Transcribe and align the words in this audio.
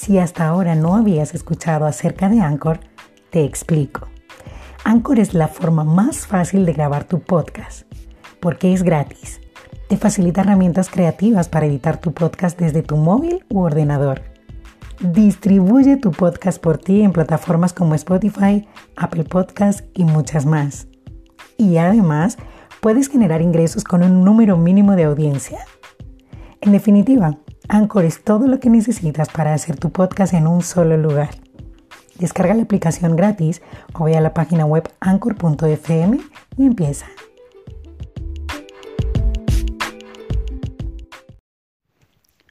Si 0.00 0.16
hasta 0.16 0.46
ahora 0.46 0.76
no 0.76 0.94
habías 0.94 1.34
escuchado 1.34 1.84
acerca 1.84 2.28
de 2.28 2.40
Anchor, 2.40 2.78
te 3.30 3.44
explico. 3.44 4.06
Anchor 4.84 5.18
es 5.18 5.34
la 5.34 5.48
forma 5.48 5.82
más 5.82 6.24
fácil 6.24 6.64
de 6.64 6.72
grabar 6.72 7.02
tu 7.02 7.18
podcast, 7.18 7.82
porque 8.38 8.72
es 8.72 8.84
gratis. 8.84 9.40
Te 9.88 9.96
facilita 9.96 10.42
herramientas 10.42 10.88
creativas 10.88 11.48
para 11.48 11.66
editar 11.66 12.00
tu 12.00 12.14
podcast 12.14 12.56
desde 12.60 12.82
tu 12.82 12.96
móvil 12.96 13.44
u 13.50 13.58
ordenador. 13.58 14.22
Distribuye 15.00 15.96
tu 15.96 16.12
podcast 16.12 16.62
por 16.62 16.78
ti 16.78 17.02
en 17.02 17.10
plataformas 17.10 17.72
como 17.72 17.96
Spotify, 17.96 18.68
Apple 18.96 19.24
Podcasts 19.24 19.82
y 19.94 20.04
muchas 20.04 20.46
más. 20.46 20.86
Y 21.56 21.78
además, 21.78 22.38
puedes 22.80 23.08
generar 23.08 23.42
ingresos 23.42 23.82
con 23.82 24.04
un 24.04 24.24
número 24.24 24.56
mínimo 24.58 24.94
de 24.94 25.04
audiencia. 25.04 25.58
En 26.60 26.70
definitiva, 26.70 27.36
Anchor 27.70 28.06
es 28.06 28.24
todo 28.24 28.46
lo 28.46 28.60
que 28.60 28.70
necesitas 28.70 29.28
para 29.28 29.52
hacer 29.52 29.76
tu 29.76 29.92
podcast 29.92 30.32
en 30.32 30.46
un 30.46 30.62
solo 30.62 30.96
lugar. 30.96 31.28
Descarga 32.18 32.54
la 32.54 32.62
aplicación 32.62 33.14
gratis 33.14 33.60
o 33.92 34.04
ve 34.04 34.16
a 34.16 34.22
la 34.22 34.32
página 34.32 34.64
web 34.64 34.88
anchor.fm 35.00 36.18
y 36.56 36.64
empieza. 36.64 37.06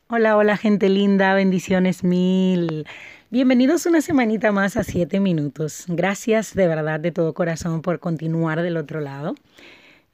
Hola, 0.08 0.38
hola 0.38 0.56
gente 0.56 0.88
linda, 0.88 1.34
bendiciones 1.34 2.04
mil. 2.04 2.86
Bienvenidos 3.32 3.88
una 3.88 4.02
semanita 4.02 4.52
más 4.52 4.78
a 4.78 4.84
7 4.84 5.20
minutos. 5.20 5.86
Gracias 5.88 6.54
de 6.54 6.68
verdad 6.68 7.00
de 7.00 7.12
todo 7.12 7.34
corazón 7.34 7.82
por 7.82 8.00
continuar 8.00 8.62
del 8.62 8.78
otro 8.78 9.02
lado. 9.02 9.34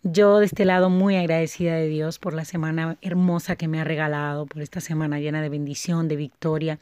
Yo 0.05 0.39
de 0.39 0.45
este 0.45 0.65
lado 0.65 0.89
muy 0.89 1.15
agradecida 1.15 1.75
de 1.75 1.87
Dios 1.87 2.19
por 2.19 2.33
la 2.33 2.43
semana 2.43 2.97
hermosa 3.01 3.55
que 3.55 3.69
me 3.69 3.79
ha 3.79 3.85
regalado, 3.85 4.45
por 4.45 4.61
esta 4.61 4.81
semana 4.81 5.21
llena 5.21 5.41
de 5.41 5.47
bendición, 5.47 6.09
de 6.09 6.17
victoria 6.17 6.77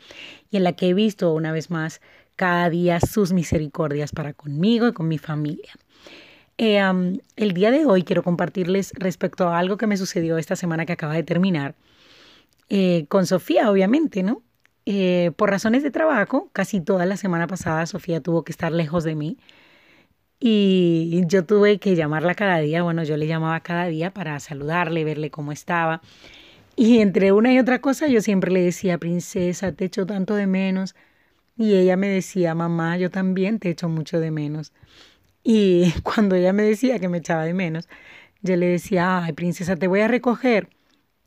y 0.49 0.57
en 0.57 0.63
la 0.63 0.73
que 0.73 0.89
he 0.89 0.95
visto 0.95 1.31
una 1.31 1.51
vez 1.51 1.69
más 1.69 2.01
cada 2.35 2.67
día 2.71 2.99
sus 2.99 3.31
misericordias 3.31 4.11
para 4.11 4.33
conmigo 4.33 4.87
y 4.87 4.93
con 4.93 5.07
mi 5.07 5.19
familia. 5.19 5.71
Eh, 6.57 6.81
el 7.35 7.53
día 7.53 7.69
de 7.69 7.85
hoy 7.85 8.01
quiero 8.01 8.23
compartirles 8.23 8.91
respecto 8.95 9.49
a 9.49 9.59
algo 9.59 9.77
que 9.77 9.85
me 9.85 9.97
sucedió 9.97 10.39
esta 10.39 10.55
semana 10.55 10.87
que 10.87 10.93
acaba 10.93 11.13
de 11.13 11.23
terminar, 11.23 11.75
eh, 12.69 13.05
con 13.07 13.27
Sofía 13.27 13.69
obviamente, 13.69 14.23
¿no? 14.23 14.41
Eh, 14.87 15.31
por 15.35 15.51
razones 15.51 15.83
de 15.83 15.91
trabajo, 15.91 16.49
casi 16.53 16.81
toda 16.81 17.05
la 17.05 17.17
semana 17.17 17.45
pasada 17.45 17.85
Sofía 17.85 18.19
tuvo 18.19 18.43
que 18.43 18.51
estar 18.51 18.71
lejos 18.71 19.03
de 19.03 19.13
mí 19.13 19.37
y 20.41 21.23
yo 21.27 21.45
tuve 21.45 21.79
que 21.79 21.95
llamarla 21.95 22.35
cada 22.35 22.59
día, 22.59 22.83
bueno, 22.83 23.03
yo 23.03 23.15
le 23.15 23.27
llamaba 23.27 23.59
cada 23.61 23.85
día 23.85 24.11
para 24.11 24.39
saludarle, 24.39 25.03
verle 25.05 25.31
cómo 25.31 25.51
estaba. 25.51 26.01
Y 26.75 26.99
entre 26.99 27.31
una 27.31 27.53
y 27.53 27.59
otra 27.59 27.79
cosa 27.81 28.07
yo 28.07 28.21
siempre 28.21 28.51
le 28.51 28.61
decía, 28.61 28.97
princesa, 28.97 29.71
te 29.73 29.85
echo 29.85 30.05
tanto 30.05 30.35
de 30.35 30.47
menos. 30.47 30.95
Y 31.57 31.75
ella 31.75 31.97
me 31.97 32.07
decía, 32.09 32.55
mamá, 32.55 32.97
yo 32.97 33.11
también 33.11 33.59
te 33.59 33.69
echo 33.69 33.89
mucho 33.89 34.19
de 34.19 34.31
menos. 34.31 34.73
Y 35.43 35.93
cuando 36.03 36.35
ella 36.35 36.53
me 36.53 36.63
decía 36.63 36.99
que 36.99 37.09
me 37.09 37.19
echaba 37.19 37.43
de 37.45 37.53
menos, 37.53 37.89
yo 38.41 38.55
le 38.57 38.67
decía, 38.67 39.23
ay, 39.23 39.33
princesa, 39.33 39.75
te 39.75 39.87
voy 39.87 40.01
a 40.01 40.07
recoger. 40.07 40.69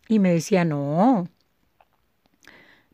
Y 0.08 0.18
me 0.20 0.32
decía, 0.32 0.64
no, 0.64 1.28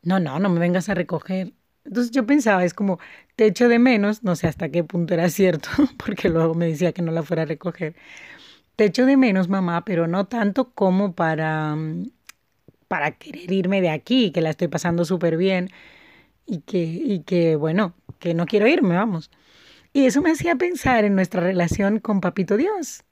no, 0.02 0.20
no, 0.20 0.38
no 0.38 0.48
me 0.50 0.60
vengas 0.60 0.88
a 0.88 0.94
recoger. 0.94 1.52
Entonces 1.84 2.10
yo 2.12 2.26
pensaba, 2.26 2.64
es 2.64 2.74
como, 2.74 2.98
te 3.36 3.46
echo 3.46 3.68
de 3.68 3.78
menos, 3.78 4.22
no 4.22 4.36
sé 4.36 4.46
hasta 4.48 4.68
qué 4.70 4.84
punto 4.84 5.14
era 5.14 5.28
cierto, 5.30 5.68
porque 6.04 6.28
luego 6.28 6.54
me 6.54 6.66
decía 6.66 6.92
que 6.92 7.02
no 7.02 7.12
la 7.12 7.22
fuera 7.22 7.42
a 7.42 7.46
recoger. 7.46 7.96
Te 8.76 8.86
echo 8.86 9.06
de 9.06 9.16
menos, 9.16 9.48
mamá, 9.48 9.84
pero 9.84 10.06
no 10.06 10.26
tanto 10.26 10.72
como 10.72 11.14
para, 11.14 11.74
mm, 11.76 12.10
para 12.88 13.12
querer 13.12 13.52
irme 13.52 13.80
de 13.80 13.90
aquí, 13.90 14.32
que 14.32 14.40
la 14.42 14.50
estoy 14.50 14.68
pasando 14.68 15.04
súper 15.04 15.36
bien 15.36 15.70
y 16.46 16.60
que, 16.62 16.82
y 16.82 17.20
que, 17.24 17.56
bueno, 17.56 17.94
que 18.18 18.34
no 18.34 18.46
quiero 18.46 18.68
irme, 18.68 18.96
vamos. 18.96 19.30
Y 19.92 20.06
eso 20.06 20.22
me 20.22 20.32
hacía 20.32 20.56
pensar 20.56 21.04
en 21.04 21.14
nuestra 21.16 21.42
relación 21.42 22.00
con 22.00 22.20
Papito 22.20 22.56
Dios. 22.56 23.04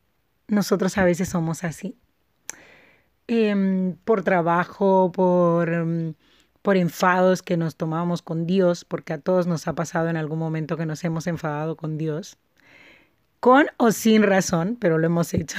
Nosotros 0.48 0.98
a 0.98 1.04
veces 1.04 1.28
somos 1.30 1.64
así. 1.64 1.96
Em, 3.26 3.96
por 4.04 4.22
trabajo, 4.24 5.12
por 5.12 5.70
mm, 5.70 6.14
por 6.62 6.76
enfados 6.76 7.42
que 7.42 7.56
nos 7.56 7.76
tomamos 7.76 8.22
con 8.22 8.46
Dios, 8.46 8.84
porque 8.84 9.12
a 9.12 9.18
todos 9.18 9.46
nos 9.46 9.66
ha 9.68 9.74
pasado 9.74 10.08
en 10.08 10.16
algún 10.16 10.38
momento 10.38 10.76
que 10.76 10.86
nos 10.86 11.04
hemos 11.04 11.26
enfadado 11.26 11.76
con 11.76 11.98
Dios, 11.98 12.38
con 13.40 13.66
o 13.76 13.92
sin 13.92 14.22
razón, 14.22 14.76
pero 14.80 14.98
lo 14.98 15.06
hemos 15.06 15.32
hecho. 15.34 15.56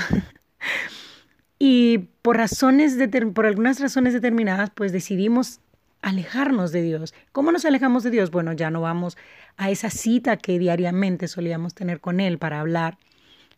y 1.60 2.00
por 2.22 2.38
razones 2.38 2.98
por 3.34 3.46
algunas 3.46 3.80
razones 3.80 4.14
determinadas, 4.14 4.70
pues 4.74 4.92
decidimos 4.92 5.62
alejarnos 6.02 6.72
de 6.72 6.82
Dios. 6.82 7.14
¿Cómo 7.32 7.52
nos 7.52 7.66
alejamos 7.66 8.04
de 8.04 8.12
Dios? 8.12 8.32
Bueno, 8.32 8.54
ya 8.54 8.70
no 8.72 8.82
vamos 8.82 9.18
a 9.58 9.70
esa 9.70 9.90
cita 9.90 10.38
que 10.38 10.60
diariamente 10.60 11.28
solíamos 11.28 11.74
tener 11.74 12.00
con 12.00 12.20
Él 12.20 12.38
para 12.38 12.60
hablar, 12.60 12.98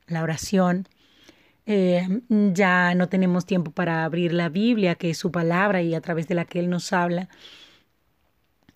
la 0.08 0.24
oración, 0.24 0.88
eh, 1.66 2.08
ya 2.30 2.96
no 2.96 3.08
tenemos 3.08 3.46
tiempo 3.46 3.72
para 3.72 4.04
abrir 4.04 4.34
la 4.34 4.50
Biblia, 4.50 4.96
que 4.96 5.12
es 5.12 5.18
su 5.18 5.32
palabra 5.32 5.82
y 5.82 5.94
a 5.94 6.02
través 6.02 6.28
de 6.28 6.36
la 6.36 6.46
que 6.46 6.60
Él 6.60 6.70
nos 6.70 6.92
habla. 6.94 7.30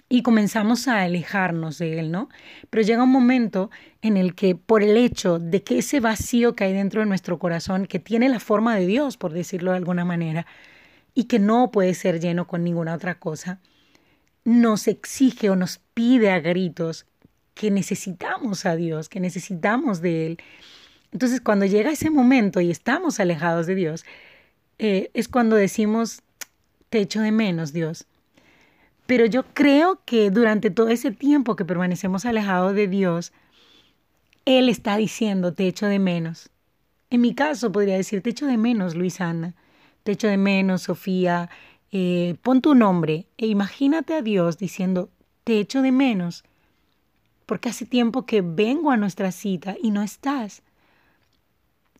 Y 0.07 0.21
comenzamos 0.21 0.87
a 0.87 1.01
alejarnos 1.01 1.79
de 1.79 1.99
Él, 1.99 2.11
¿no? 2.11 2.29
Pero 2.69 2.83
llega 2.83 3.03
un 3.03 3.11
momento 3.11 3.71
en 4.03 4.17
el 4.17 4.35
que 4.35 4.55
por 4.55 4.83
el 4.83 4.97
hecho 4.97 5.39
de 5.39 5.63
que 5.63 5.79
ese 5.79 5.99
vacío 5.99 6.55
que 6.55 6.65
hay 6.65 6.73
dentro 6.73 7.01
de 7.01 7.07
nuestro 7.07 7.39
corazón, 7.39 7.87
que 7.87 7.99
tiene 7.99 8.29
la 8.29 8.39
forma 8.39 8.75
de 8.75 8.85
Dios, 8.85 9.17
por 9.17 9.33
decirlo 9.33 9.71
de 9.71 9.77
alguna 9.77 10.05
manera, 10.05 10.45
y 11.15 11.23
que 11.23 11.39
no 11.39 11.71
puede 11.71 11.95
ser 11.95 12.19
lleno 12.19 12.45
con 12.47 12.63
ninguna 12.63 12.93
otra 12.93 13.19
cosa, 13.19 13.61
nos 14.43 14.87
exige 14.87 15.49
o 15.49 15.55
nos 15.55 15.79
pide 15.95 16.29
a 16.29 16.39
gritos 16.39 17.07
que 17.55 17.71
necesitamos 17.71 18.65
a 18.67 18.75
Dios, 18.75 19.09
que 19.09 19.19
necesitamos 19.19 20.01
de 20.01 20.27
Él 20.27 20.39
entonces, 21.15 21.39
cuando 21.39 21.65
llega 21.65 21.91
ese 21.91 22.09
momento 22.09 22.59
y 22.59 22.69
estamos 22.69 23.21
alejados 23.21 23.67
de 23.67 23.75
Dios, 23.75 24.03
eh, 24.79 25.11
es 25.13 25.29
cuando 25.29 25.55
decimos, 25.55 26.21
te 26.89 26.99
echo 26.99 27.21
de 27.21 27.31
menos, 27.31 27.71
Dios. 27.71 28.05
Pero 29.05 29.25
yo 29.25 29.45
creo 29.53 30.01
que 30.03 30.29
durante 30.29 30.71
todo 30.71 30.89
ese 30.89 31.11
tiempo 31.11 31.55
que 31.55 31.63
permanecemos 31.63 32.25
alejados 32.25 32.75
de 32.75 32.89
Dios, 32.89 33.31
Él 34.43 34.67
está 34.67 34.97
diciendo, 34.97 35.53
te 35.53 35.69
echo 35.69 35.85
de 35.85 35.99
menos. 35.99 36.49
En 37.09 37.21
mi 37.21 37.33
caso 37.33 37.71
podría 37.71 37.95
decir, 37.95 38.21
te 38.21 38.31
echo 38.31 38.45
de 38.45 38.57
menos, 38.57 38.93
Luisana, 38.93 39.53
te 40.03 40.11
echo 40.11 40.27
de 40.27 40.35
menos, 40.35 40.81
Sofía, 40.81 41.49
eh, 41.93 42.35
pon 42.41 42.59
tu 42.59 42.75
nombre 42.75 43.25
e 43.37 43.47
imagínate 43.47 44.15
a 44.15 44.21
Dios 44.21 44.57
diciendo, 44.57 45.07
te 45.45 45.61
echo 45.61 45.81
de 45.81 45.93
menos, 45.93 46.43
porque 47.45 47.69
hace 47.69 47.85
tiempo 47.85 48.25
que 48.25 48.41
vengo 48.41 48.91
a 48.91 48.97
nuestra 48.97 49.31
cita 49.31 49.77
y 49.81 49.91
no 49.91 50.03
estás. 50.03 50.61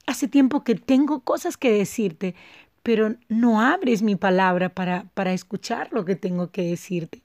Hace 0.08 0.28
tiempo 0.28 0.64
que 0.64 0.76
tengo 0.76 1.22
cosas 1.22 1.58
que 1.58 1.72
decirte, 1.72 2.36
pero 2.84 3.16
no 3.30 3.62
abres 3.62 4.04
mi 4.04 4.16
palabra 4.16 4.70
para, 4.70 5.06
para 5.14 5.34
escuchar 5.34 5.90
lo 5.92 6.06
que 6.06 6.16
tengo 6.16 6.52
que 6.52 6.62
decirte. 6.64 7.22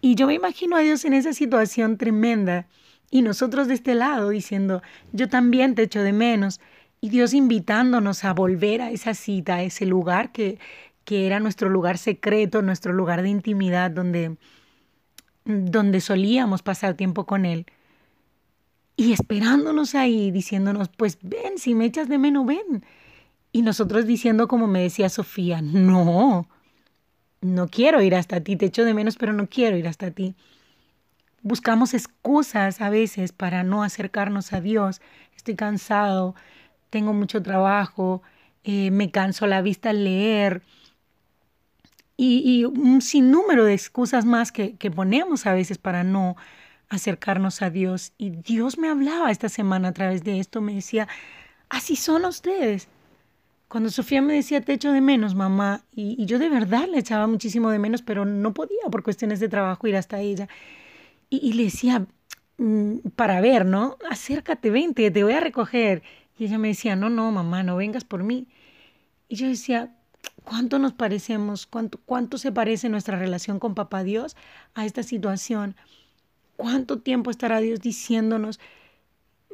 Y 0.00 0.14
yo 0.14 0.26
me 0.26 0.34
imagino 0.34 0.76
a 0.76 0.80
Dios 0.80 1.04
en 1.04 1.14
esa 1.14 1.32
situación 1.32 1.98
tremenda 1.98 2.66
y 3.10 3.22
nosotros 3.22 3.68
de 3.68 3.74
este 3.74 3.94
lado 3.94 4.28
diciendo, 4.28 4.82
yo 5.12 5.28
también 5.28 5.74
te 5.74 5.82
echo 5.82 6.02
de 6.02 6.12
menos. 6.12 6.60
Y 7.00 7.10
Dios 7.10 7.34
invitándonos 7.34 8.24
a 8.24 8.32
volver 8.32 8.82
a 8.82 8.90
esa 8.90 9.14
cita, 9.14 9.56
a 9.56 9.62
ese 9.62 9.86
lugar 9.86 10.32
que, 10.32 10.58
que 11.04 11.26
era 11.26 11.40
nuestro 11.40 11.68
lugar 11.68 11.98
secreto, 11.98 12.62
nuestro 12.62 12.92
lugar 12.92 13.22
de 13.22 13.28
intimidad, 13.28 13.90
donde, 13.90 14.36
donde 15.44 16.00
solíamos 16.00 16.62
pasar 16.62 16.94
tiempo 16.94 17.26
con 17.26 17.44
Él 17.46 17.66
y 18.96 19.12
esperándonos 19.12 19.94
ahí, 19.94 20.30
diciéndonos, 20.30 20.88
pues 20.88 21.18
ven, 21.22 21.58
si 21.58 21.74
me 21.74 21.84
echas 21.84 22.08
de 22.08 22.18
menos, 22.18 22.46
ven. 22.46 22.84
Y 23.52 23.62
nosotros 23.62 24.06
diciendo, 24.06 24.48
como 24.48 24.66
me 24.66 24.82
decía 24.82 25.08
Sofía, 25.08 25.60
no, 25.62 26.48
no 27.40 27.68
quiero 27.68 28.02
ir 28.02 28.14
hasta 28.14 28.40
ti, 28.40 28.56
te 28.56 28.66
echo 28.66 28.84
de 28.84 28.94
menos, 28.94 29.16
pero 29.16 29.32
no 29.32 29.48
quiero 29.48 29.76
ir 29.76 29.88
hasta 29.88 30.10
ti. 30.10 30.34
Buscamos 31.42 31.92
excusas 31.92 32.80
a 32.80 32.88
veces 32.88 33.32
para 33.32 33.64
no 33.64 33.82
acercarnos 33.82 34.52
a 34.52 34.60
Dios. 34.60 35.00
Estoy 35.36 35.56
cansado, 35.56 36.34
tengo 36.90 37.12
mucho 37.12 37.42
trabajo, 37.42 38.22
eh, 38.62 38.90
me 38.90 39.10
canso 39.10 39.46
la 39.46 39.60
vista 39.60 39.90
al 39.90 40.04
leer. 40.04 40.62
Y, 42.16 42.42
y, 42.44 42.64
un 42.64 43.02
sinnúmero 43.02 43.64
de 43.64 43.74
excusas 43.74 44.24
más 44.24 44.52
que, 44.52 44.76
que 44.76 44.90
ponemos 44.90 45.46
a 45.46 45.52
veces 45.52 45.78
para 45.78 46.04
no 46.04 46.36
acercarnos 46.94 47.62
a 47.62 47.70
Dios. 47.70 48.12
Y 48.18 48.30
Dios 48.30 48.78
me 48.78 48.88
hablaba 48.88 49.30
esta 49.30 49.48
semana 49.48 49.88
a 49.88 49.92
través 49.92 50.24
de 50.24 50.38
esto, 50.40 50.60
me 50.60 50.74
decía, 50.74 51.08
así 51.68 51.96
son 51.96 52.24
ustedes. 52.24 52.88
Cuando 53.68 53.90
Sofía 53.90 54.22
me 54.22 54.34
decía, 54.34 54.60
te 54.60 54.74
echo 54.74 54.92
de 54.92 55.00
menos, 55.00 55.34
mamá, 55.34 55.84
y, 55.92 56.24
yo 56.26 56.38
de 56.38 56.48
verdad 56.48 56.86
le 56.88 56.98
echaba 56.98 57.26
muchísimo 57.26 57.70
de 57.70 57.78
menos, 57.78 58.02
pero 58.02 58.24
no 58.24 58.54
podía 58.54 58.84
por 58.90 59.02
cuestiones 59.02 59.40
de 59.40 59.48
trabajo 59.48 59.86
ir 59.86 59.96
hasta 59.96 60.20
ella. 60.20 60.48
Y, 61.30 61.54
le 61.54 61.64
decía, 61.64 62.06
mm, 62.58 62.98
para 63.16 63.40
ver, 63.40 63.66
¿no? 63.66 63.96
Acércate, 64.10 64.70
vente, 64.70 65.10
te 65.10 65.24
voy 65.24 65.32
a 65.32 65.40
recoger. 65.40 66.02
Y 66.38 66.44
ella 66.44 66.58
me 66.58 66.68
decía, 66.68 66.96
no, 66.96 67.10
no, 67.10 67.32
mamá, 67.32 67.62
no 67.62 67.76
vengas 67.76 68.04
por 68.04 68.22
mí. 68.22 68.46
Y 69.28 69.36
yo 69.36 69.48
decía, 69.48 69.92
¿Cuánto 70.44 70.78
nos 70.78 70.92
parecemos? 70.92 71.66
¿Cuánto, 71.66 71.98
¿Cuánto 72.04 72.38
se 72.38 72.52
parece 72.52 72.88
nuestra 72.88 73.18
relación 73.18 73.58
con 73.58 73.74
Papá 73.74 74.04
Dios 74.04 74.36
a 74.74 74.84
esta 74.84 75.02
situación? 75.02 75.74
¿Cuánto 76.56 77.00
tiempo 77.00 77.30
estará 77.30 77.60
Dios 77.60 77.80
diciéndonos, 77.80 78.60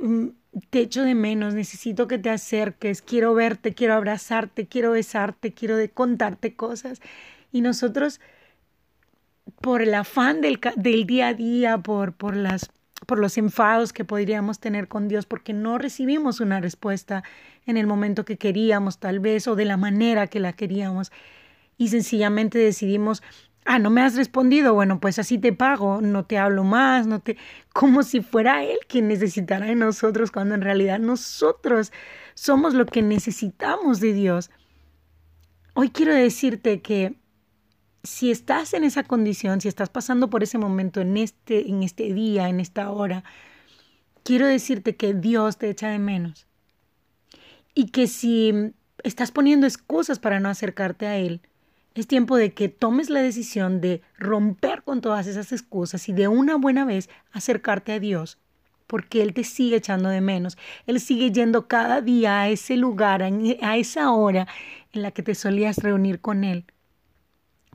mm, 0.00 0.28
te 0.70 0.80
echo 0.80 1.02
de 1.02 1.14
menos, 1.14 1.54
necesito 1.54 2.08
que 2.08 2.18
te 2.18 2.30
acerques, 2.30 3.02
quiero 3.02 3.34
verte, 3.34 3.74
quiero 3.74 3.94
abrazarte, 3.94 4.66
quiero 4.66 4.92
besarte, 4.92 5.52
quiero 5.52 5.76
contarte 5.94 6.54
cosas? 6.54 7.00
Y 7.52 7.60
nosotros, 7.60 8.20
por 9.60 9.82
el 9.82 9.94
afán 9.94 10.40
del, 10.40 10.60
del 10.76 11.06
día 11.06 11.28
a 11.28 11.34
día, 11.34 11.78
por, 11.78 12.12
por, 12.12 12.36
las, 12.36 12.70
por 13.06 13.18
los 13.18 13.38
enfados 13.38 13.92
que 13.92 14.04
podríamos 14.04 14.60
tener 14.60 14.88
con 14.88 15.08
Dios, 15.08 15.26
porque 15.26 15.52
no 15.52 15.78
recibimos 15.78 16.40
una 16.40 16.60
respuesta 16.60 17.22
en 17.66 17.76
el 17.76 17.86
momento 17.86 18.24
que 18.24 18.36
queríamos 18.36 18.98
tal 18.98 19.20
vez 19.20 19.46
o 19.48 19.56
de 19.56 19.64
la 19.64 19.76
manera 19.76 20.26
que 20.26 20.40
la 20.40 20.52
queríamos 20.52 21.12
y 21.80 21.88
sencillamente 21.88 22.58
decidimos, 22.58 23.22
ah, 23.64 23.78
no 23.78 23.90
me 23.90 24.02
has 24.02 24.16
respondido, 24.16 24.74
bueno, 24.74 25.00
pues 25.00 25.18
así 25.18 25.38
te 25.38 25.52
pago, 25.52 26.00
no 26.00 26.24
te 26.24 26.38
hablo 26.38 26.64
más, 26.64 27.06
no 27.06 27.20
te 27.20 27.36
como 27.72 28.02
si 28.02 28.20
fuera 28.20 28.64
él 28.64 28.78
quien 28.88 29.08
necesitara 29.08 29.66
de 29.66 29.74
nosotros 29.74 30.30
cuando 30.30 30.54
en 30.54 30.62
realidad 30.62 30.98
nosotros 30.98 31.92
somos 32.34 32.74
lo 32.74 32.86
que 32.86 33.02
necesitamos 33.02 34.00
de 34.00 34.12
Dios. 34.12 34.50
Hoy 35.74 35.90
quiero 35.90 36.14
decirte 36.14 36.80
que 36.80 37.14
si 38.02 38.30
estás 38.30 38.72
en 38.74 38.84
esa 38.84 39.04
condición, 39.04 39.60
si 39.60 39.68
estás 39.68 39.90
pasando 39.90 40.30
por 40.30 40.42
ese 40.42 40.58
momento 40.58 41.00
en 41.00 41.16
este 41.16 41.68
en 41.68 41.82
este 41.82 42.12
día, 42.14 42.48
en 42.48 42.60
esta 42.60 42.90
hora, 42.90 43.24
quiero 44.24 44.46
decirte 44.46 44.96
que 44.96 45.14
Dios 45.14 45.58
te 45.58 45.70
echa 45.70 45.88
de 45.88 45.98
menos 45.98 46.46
y 47.74 47.86
que 47.86 48.06
si 48.06 48.72
estás 49.04 49.30
poniendo 49.30 49.66
excusas 49.66 50.18
para 50.18 50.40
no 50.40 50.48
acercarte 50.48 51.06
a 51.06 51.16
Él, 51.18 51.42
es 51.94 52.06
tiempo 52.06 52.36
de 52.36 52.52
que 52.52 52.68
tomes 52.68 53.10
la 53.10 53.20
decisión 53.20 53.80
de 53.80 54.02
romper 54.18 54.82
con 54.82 55.00
todas 55.00 55.26
esas 55.26 55.52
excusas 55.52 56.08
y 56.08 56.12
de 56.12 56.28
una 56.28 56.56
buena 56.56 56.84
vez 56.84 57.08
acercarte 57.32 57.92
a 57.92 58.00
Dios, 58.00 58.38
porque 58.86 59.22
Él 59.22 59.34
te 59.34 59.44
sigue 59.44 59.76
echando 59.76 60.08
de 60.08 60.20
menos. 60.20 60.56
Él 60.86 61.00
sigue 61.00 61.32
yendo 61.32 61.68
cada 61.68 62.00
día 62.00 62.40
a 62.40 62.48
ese 62.48 62.76
lugar, 62.76 63.22
a 63.22 63.76
esa 63.76 64.10
hora 64.12 64.46
en 64.92 65.02
la 65.02 65.10
que 65.10 65.22
te 65.22 65.34
solías 65.34 65.78
reunir 65.78 66.20
con 66.20 66.44
Él, 66.44 66.64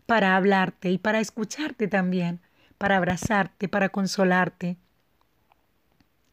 para 0.06 0.36
hablarte 0.36 0.92
y 0.92 0.98
para 0.98 1.20
escucharte 1.20 1.88
también, 1.88 2.40
para 2.78 2.98
abrazarte, 2.98 3.68
para 3.68 3.90
consolarte 3.90 4.78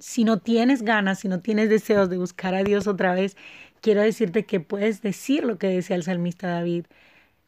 si 0.03 0.25
no 0.25 0.39
tienes 0.41 0.83
ganas, 0.83 1.21
si 1.21 1.29
no 1.29 1.41
tienes 1.41 1.71
deseos 1.71 2.11
de 2.11 2.19
buscar 2.19 2.55
a 2.57 2.65
Dios 2.65 2.89
otra 2.89 3.15
vez, 3.15 3.37
quiero 3.81 4.03
decirte 4.03 4.45
que 4.45 4.59
puedes 4.59 5.01
decir 5.01 5.45
lo 5.45 5.59
que 5.59 5.69
decía 5.69 5.95
el 5.95 6.03
salmista 6.03 6.49
David. 6.49 6.87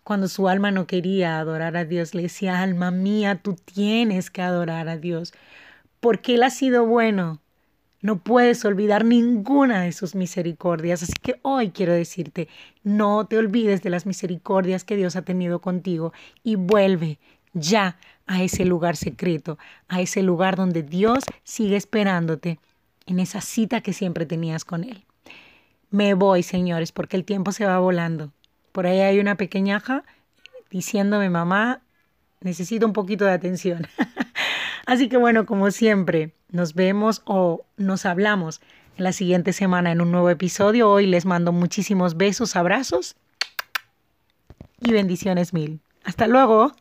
Cuando 0.04 0.28
su 0.28 0.48
alma 0.48 0.70
no 0.70 0.86
quería 0.86 1.38
adorar 1.38 1.78
a 1.78 1.86
Dios, 1.86 2.14
le 2.14 2.22
decía, 2.22 2.60
alma 2.60 2.90
mía, 2.90 3.40
tú 3.42 3.54
tienes 3.54 4.30
que 4.30 4.42
adorar 4.42 4.88
a 4.90 4.98
Dios, 4.98 5.32
porque 5.98 6.34
Él 6.34 6.42
ha 6.42 6.50
sido 6.50 6.84
bueno. 6.84 7.40
No 8.02 8.18
puedes 8.18 8.62
olvidar 8.66 9.02
ninguna 9.06 9.80
de 9.80 9.92
sus 9.92 10.14
misericordias. 10.14 11.02
Así 11.02 11.14
que 11.22 11.40
hoy 11.40 11.70
quiero 11.70 11.94
decirte, 11.94 12.48
no 12.82 13.26
te 13.26 13.38
olvides 13.38 13.82
de 13.82 13.88
las 13.88 14.04
misericordias 14.04 14.84
que 14.84 14.96
Dios 14.96 15.16
ha 15.16 15.22
tenido 15.22 15.60
contigo 15.60 16.12
y 16.42 16.56
vuelve 16.56 17.18
ya 17.54 17.96
a 18.26 18.42
ese 18.42 18.66
lugar 18.66 18.96
secreto, 18.96 19.56
a 19.88 20.02
ese 20.02 20.22
lugar 20.22 20.56
donde 20.56 20.82
Dios 20.82 21.24
sigue 21.44 21.76
esperándote 21.76 22.58
en 23.06 23.20
esa 23.20 23.40
cita 23.40 23.80
que 23.80 23.94
siempre 23.94 24.26
tenías 24.26 24.66
con 24.66 24.84
Él. 24.84 25.02
Me 25.88 26.12
voy, 26.12 26.42
señores, 26.42 26.92
porque 26.92 27.16
el 27.16 27.24
tiempo 27.24 27.52
se 27.52 27.64
va 27.64 27.78
volando. 27.78 28.32
Por 28.75 28.88
ahí 28.88 28.99
hay 28.99 29.21
una 29.21 29.37
pequeñaja 29.37 30.03
diciéndome, 30.69 31.31
mamá, 31.31 31.81
necesito 32.41 32.85
un 32.85 32.93
poquito 32.93 33.25
de 33.25 33.31
atención. 33.31 33.87
Así 34.87 35.09
que 35.09 35.17
bueno, 35.17 35.47
como 35.47 35.71
siempre, 35.71 36.32
nos 36.50 36.75
vemos 36.75 37.23
o 37.25 37.65
nos 37.76 38.05
hablamos 38.05 38.61
la 38.97 39.12
siguiente 39.12 39.53
semana 39.53 39.93
en 39.93 40.00
un 40.00 40.11
nuevo 40.11 40.29
episodio. 40.29 40.91
Hoy 40.91 41.06
les 41.06 41.25
mando 41.25 41.53
muchísimos 41.53 42.17
besos, 42.17 42.56
abrazos 42.56 43.15
y 44.81 44.91
bendiciones 44.91 45.53
mil. 45.53 45.79
Hasta 46.03 46.26
luego. 46.26 46.73